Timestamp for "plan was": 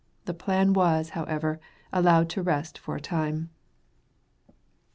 0.33-1.09